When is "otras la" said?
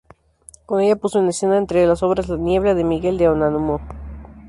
1.87-2.07